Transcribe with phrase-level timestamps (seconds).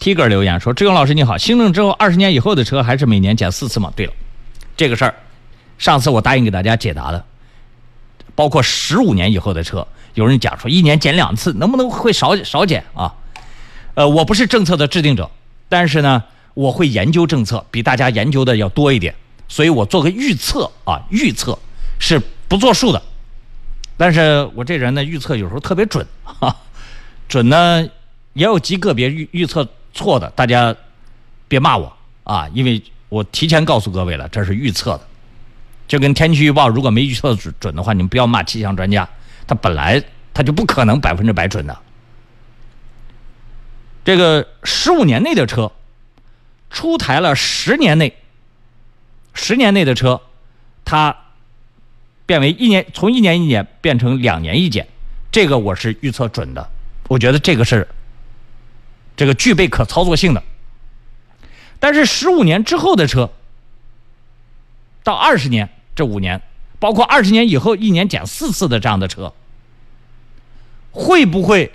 [0.00, 4.12] Tiger 留言说：“志勇老师你好，新政之后二十年以后的车还是每年减四次吗？”对了，
[4.74, 5.14] 这个事儿，
[5.76, 7.22] 上次我答应给大家解答的，
[8.34, 13.14] 包括十五年以后的车，有人讲说一年减两次，能不能会少少减啊？
[13.92, 15.30] 呃，我不是政策的制定者，
[15.68, 16.24] 但是呢，
[16.54, 19.14] 我会研究政策，比大家研究的要多一点，
[19.48, 21.58] 所以我做个预测啊，预测
[21.98, 23.02] 是不作数的，
[23.98, 26.56] 但是我这人呢，预测有时候特别准，哈，
[27.28, 27.86] 准呢
[28.32, 29.68] 也有极个别预预测。
[29.92, 30.74] 错的，大家
[31.48, 31.92] 别骂我
[32.24, 32.48] 啊！
[32.54, 35.00] 因为我提前告诉各位了，这是预测的，
[35.88, 39.08] 就跟天气预报如果没预测准准的话，你们不要骂气象专家，
[39.46, 41.76] 他本来他就不可能百分之百准的。
[44.04, 45.72] 这个十五年内的车
[46.70, 48.14] 出台了十年内，
[49.34, 50.20] 十年内的车，
[50.84, 51.16] 它
[52.26, 54.86] 变为一年从一年一年变成两年一检，
[55.32, 56.70] 这个我是预测准的，
[57.08, 57.88] 我觉得这个是。
[59.20, 60.42] 这个具备可操作性的，
[61.78, 63.30] 但是十五年之后的车，
[65.02, 66.40] 到二十年这五年，
[66.78, 69.34] 包括二十年以后一年减四次的这样的车，
[70.90, 71.70] 会不会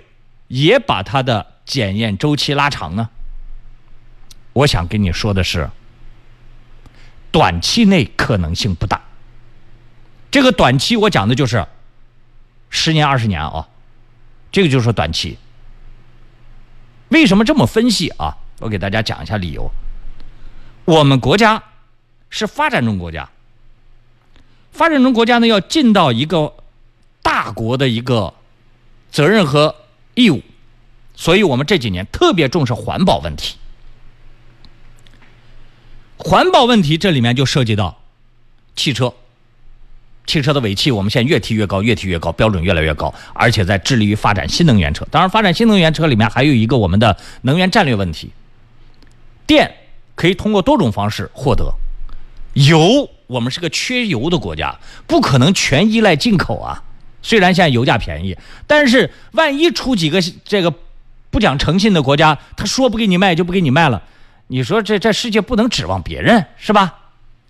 [0.48, 3.10] 也把它的检验周期拉长呢？
[4.52, 5.70] 我想跟你说的是，
[7.30, 9.00] 短期内可能性不大。
[10.32, 11.64] 这个短期我讲的就是
[12.70, 13.68] 十年、二十年啊，
[14.50, 15.38] 这个就是短期。
[17.08, 18.36] 为什么这么分析啊？
[18.58, 19.70] 我给大家讲一下理由。
[20.84, 21.62] 我们国家
[22.30, 23.28] 是发展中国家，
[24.72, 26.54] 发展中国家呢要尽到一个
[27.22, 28.34] 大国的一个
[29.10, 29.74] 责任和
[30.14, 30.42] 义务，
[31.14, 33.56] 所以我们这几年特别重视环保问题。
[36.16, 38.00] 环保问题这里面就涉及到
[38.74, 39.12] 汽车。
[40.26, 45.06] 汽车的尾气，我们现在越提越高，越提越高，标准越来越高，而且在致力于发展新能源车。
[45.10, 48.32] 当然，发展新能源车里面还有一个我们的能源战略问题。
[49.46, 49.72] 电
[50.16, 51.72] 可以通过多种方式获得，
[52.54, 56.82] 油我们是个缺油的国家，不可能全依赖进口啊。
[57.22, 58.36] 虽然现在油价便宜，
[58.66, 60.74] 但是万一出几个这个
[61.30, 64.02] 不讲诚信的国家，他说不给你卖就不给你卖了，
[64.48, 66.94] 你说这这世界不能指望别人是吧？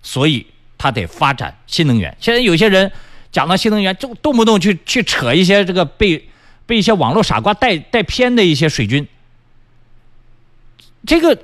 [0.03, 0.45] 所以。
[0.77, 2.15] 它得发展新能源。
[2.19, 2.91] 现在有些人
[3.31, 6.29] 讲到新能源，就动不动去去扯一些这个被
[6.65, 9.07] 被一些网络傻瓜带带偏的一些水军。
[11.05, 11.37] 这个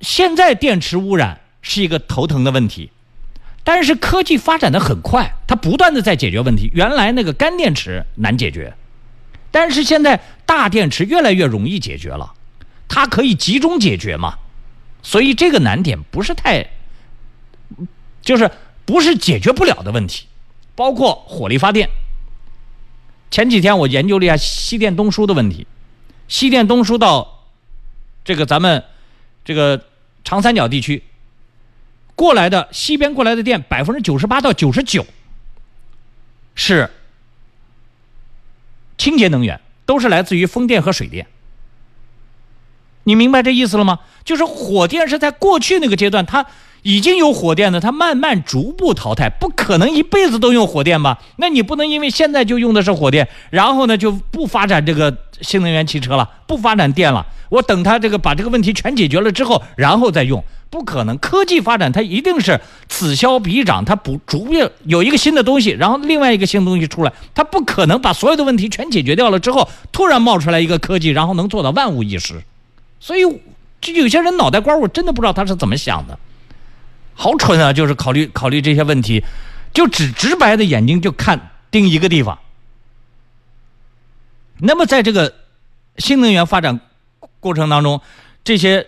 [0.00, 2.90] 现在电池污染是一个头疼的问题，
[3.64, 6.70] 但是科技发展的很快，它不断的在解决问题。
[6.74, 8.74] 原来那个干电池难解决，
[9.50, 12.32] 但是现在大电池越来越容易解决了，
[12.88, 14.34] 它可以集中解决嘛，
[15.02, 16.66] 所以这个难点不是太。
[18.22, 18.50] 就是
[18.84, 20.26] 不是解决不了的问题，
[20.74, 21.88] 包括火力发电。
[23.30, 25.66] 前几天我研究了一下西电东输的问题，
[26.28, 27.46] 西电东输到
[28.24, 28.84] 这个咱们
[29.44, 29.86] 这个
[30.24, 31.02] 长三角地区
[32.14, 35.06] 过来的西边过来的电，百分之九十八到九十九
[36.54, 36.90] 是
[38.98, 41.26] 清洁能源，都是来自于风电和水电。
[43.04, 44.00] 你明白这意思了吗？
[44.24, 46.46] 就是火电是在过去那个阶段，它。
[46.82, 51.18] 已经有火电的，它慢慢逐步淘汰，不可能一辈子都用火电吧？
[51.36, 57.26] 那你不能因为现在就用的是火电，然后呢就不发展这个新能源汽车了，不发展电了？
[57.48, 61.18] 我等它这个把这个问题全解决了之后，然后再用，不可能。
[61.18, 64.52] 科技发展它一定是此消彼长，它不逐步
[64.84, 72.40] 有一个新的东西，然后另外一个新东西出来，它不可能把所有的问题全解决掉了之后，突然冒出来一个科技，然后能做到万无一失。
[73.00, 73.22] 所以，
[73.80, 76.16] 就有些人脑袋瓜，我真的不知道他是怎么想的。
[77.20, 77.70] 好蠢啊！
[77.70, 79.22] 就是考虑考虑这些问题，
[79.74, 82.38] 就只直白的眼睛就看盯一个地方。
[84.56, 85.34] 那么，在这个
[85.98, 86.80] 新能源发展
[87.38, 88.00] 过程当中，
[88.42, 88.86] 这些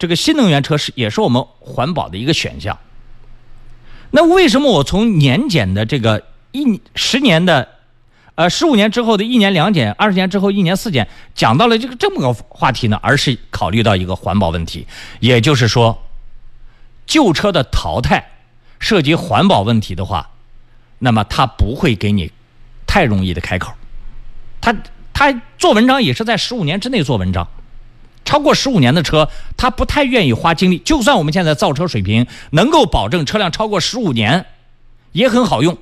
[0.00, 2.76] 这个新能源车是也是我们环保的一个选项。
[4.10, 7.68] 那为什么我从年检的这个一十年的，
[8.34, 12.98] 呃，十五年之后的一年两检，二十年之后一年四检，讲到了这个这么个话题呢？
[13.00, 14.84] 而是考虑到一个环保问题，
[15.20, 15.96] 也就是说。
[17.08, 18.30] 旧车的淘汰
[18.78, 20.30] 涉及环保问题的话，
[20.98, 22.30] 那么他不会给你
[22.86, 23.72] 太容易的开口。
[24.60, 24.76] 他
[25.14, 27.48] 他做文章也是在十五年之内做文章，
[28.24, 30.78] 超过十五年的车，他不太愿意花精力。
[30.78, 34.44] 就算我们现在造车水平能够保证车辆超过十五年
[35.12, 35.78] 也很好用，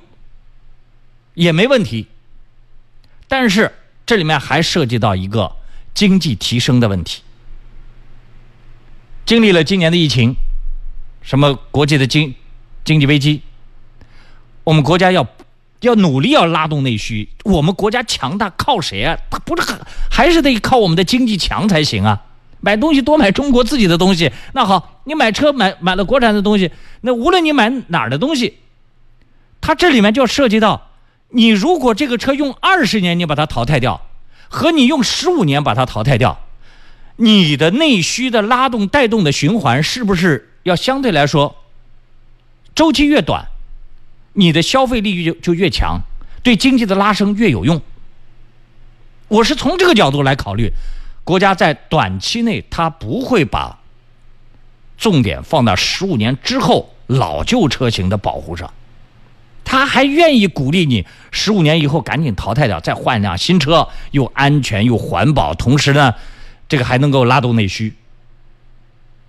[1.33, 2.07] 也没问题。
[3.27, 3.75] 但是
[4.05, 5.57] 这里面还涉及到一个
[5.93, 7.21] 经济提升的问题。
[9.25, 10.33] 经历了今年的疫情。
[11.27, 12.33] 什么国际的经
[12.85, 13.41] 经济危机？
[14.63, 15.27] 我们国家要
[15.81, 17.27] 要努力要拉动内需。
[17.43, 19.17] 我们国家强大靠谁啊？
[19.29, 19.67] 他不是
[20.09, 22.23] 还是得靠我们的经济强才行啊！
[22.61, 24.31] 买东西多买中国自己的东西。
[24.53, 26.71] 那好，你买车买买了国产的东西，
[27.01, 28.59] 那无论你买哪儿的东西，
[29.59, 30.91] 它这里面就要涉及到，
[31.31, 33.99] 你如果这个车用二十年你把它淘汰掉，
[34.47, 36.39] 和你用十五年把它淘汰掉，
[37.17, 41.63] 你的内需的拉动带动的循环是不是要相对来说
[42.75, 43.47] 周期越短？
[44.33, 45.99] 你的消费力就就越强，
[46.43, 47.81] 对经济的拉升越有用。
[49.29, 50.71] 我是从这个角度来考虑，
[51.23, 53.79] 国家在短期内它不会把
[54.97, 58.71] 重点放到十五年之后老旧车型的保护上，
[59.63, 66.13] 他还愿意鼓励你十五年以后赶紧淘汰掉，再换一辆新车，又安全又环保，同时呢，
[66.69, 67.93] 这个还能够拉动内需。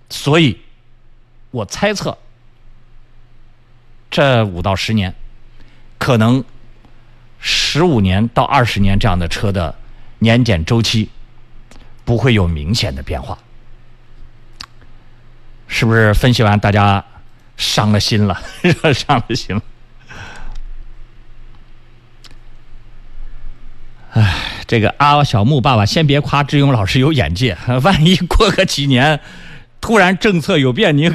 [0.09, 0.59] 所以，
[1.51, 2.17] 我猜测。
[4.11, 5.13] 这五到十年，
[5.97, 6.43] 可能
[7.39, 9.75] 十五年到二十年这样的车的
[10.17, 11.09] 年检周期
[12.03, 13.37] 不会有明显的变化，
[15.67, 16.11] 是不是？
[16.13, 17.05] 分析完大家
[17.55, 18.41] 伤了心了，
[18.95, 19.61] 伤了心了。
[24.13, 24.35] 哎，
[24.65, 29.19] 这个阿小木爸爸，先别夸志勇老师有眼界，万一过个几年，
[29.81, 31.09] 突然政策有变，你。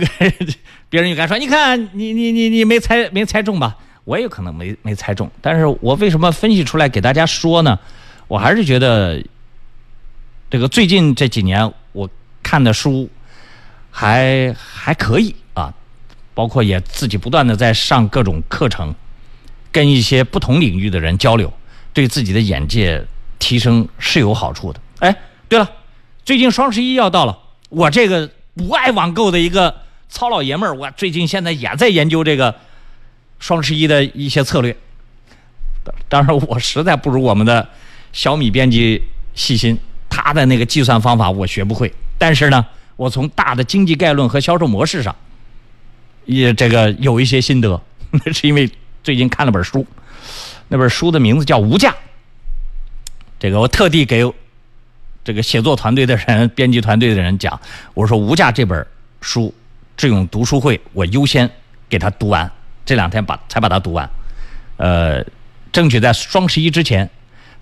[0.90, 3.76] 别人就该说，你看你你你你没猜没猜中吧？
[4.04, 7.76] 我也有可能没没猜中，但是我为什么分析出来给大家说呢？
[8.28, 9.20] 我还是觉得，
[10.48, 12.08] 这个最近这几年我
[12.44, 13.10] 看的书
[13.90, 15.74] 还还可以啊，
[16.32, 18.94] 包括也自己不断的在上各种课程，
[19.72, 21.52] 跟一些不同领域的人交流，
[21.92, 23.04] 对自己的眼界
[23.40, 24.80] 提升是有好处的。
[25.00, 25.16] 哎，
[25.48, 25.68] 对了，
[26.24, 27.36] 最近双十一要到了，
[27.70, 29.82] 我这个不爱网购的一个。
[30.06, 32.54] 糙老爷们儿，我最近现在也在研究这个
[33.40, 34.76] 双十一的一些策略。
[36.08, 37.68] 当然，我实在不如我们的
[38.12, 39.02] 小米编辑
[39.34, 39.76] 细心，
[40.08, 41.92] 他的那个计算方法我学不会。
[42.16, 42.64] 但是呢，
[42.94, 45.16] 我从大的经济概论和销售模式上，
[46.26, 47.82] 也这个有一些心得。
[48.24, 48.70] 那是因为
[49.02, 49.84] 最近看了本书，
[50.68, 51.90] 那本书的名字叫《无价》。
[53.40, 54.24] 这个我特地给
[55.24, 57.58] 这个写作团队的人、编辑团队的人讲，
[57.94, 58.86] 我说《无价》这本
[59.20, 59.52] 书。
[59.96, 61.48] 智勇读书会，我优先
[61.88, 62.50] 给他读完，
[62.84, 64.10] 这两天把才把它读完，
[64.76, 65.24] 呃，
[65.70, 67.08] 争取在双十一之前，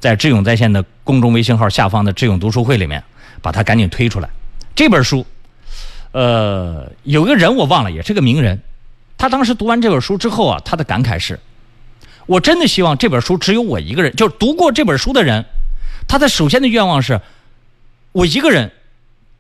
[0.00, 3.05] 在智勇在线的公众微信号下方的智勇读书会里面，
[3.43, 4.31] 把它赶紧推出来。
[4.75, 5.26] 这本书，
[6.12, 8.62] 呃，有个人我忘了，也是个名人，
[9.19, 11.38] 他当时读完这本书之后啊，他的感慨是：
[12.25, 15.44] 我真的希望这本书只有我一个人，就是读过这本书的人，
[16.09, 17.20] 他的首先的愿望是，
[18.12, 18.70] 我一个人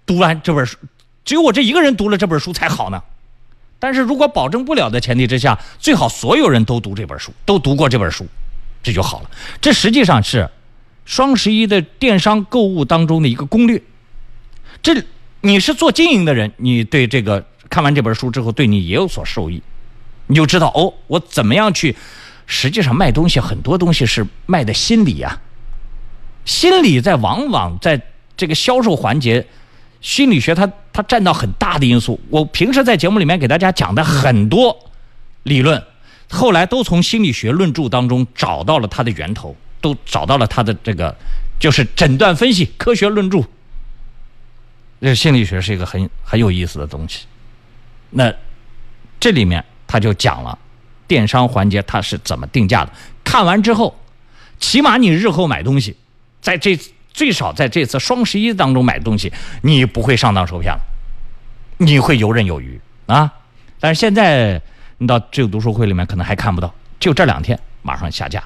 [0.04, 0.76] 读完这本书。
[1.24, 3.00] 只有我这一个人读了这本书才好呢，
[3.78, 8.26] 但是如果保证不了的前提之下，最好所有人都读这本书，都读过这本书，
[8.82, 9.30] 这就好了。
[9.60, 10.50] 这实际上是
[11.04, 13.80] 双十一的电商购物当中的一个攻略。
[14.82, 15.00] 这
[15.42, 19.62] 你是做经营的人，你对这个看完这本书之后，对你也有所受益，
[20.26, 21.94] 你就知道哦，我怎么样去。
[22.46, 25.40] 实际上卖东西很多东西是卖的心理啊，
[26.44, 28.02] 心理在往往在
[28.42, 29.46] 这个销售环节。
[30.00, 32.18] 心理学它它占到很大的因素。
[32.28, 34.76] 我平时在节目里面给大家讲的很多
[35.44, 35.80] 理论，
[36.28, 41.14] 后来都从心理学论著当中找到了它的源头，都找到了它的这个
[41.60, 43.44] 就是诊断分析科学论著。
[45.00, 47.26] 这心理学是一个很很有意思的东西。
[48.10, 48.34] 那
[49.20, 50.58] 这里面他就讲了
[51.06, 52.90] 电商环节它是怎么定价的。
[53.22, 53.96] 看完之后，
[54.58, 55.96] 起码你日后买东西，
[56.40, 56.76] 在这。
[57.12, 60.80] 最少在这次双十一当中买东西，你不会上当受骗了，
[61.78, 63.32] 你会游刃有余啊！
[63.78, 64.60] 但是现在
[64.98, 68.42] 你到这个读书会里面可能还看不到，就这两天马上下架。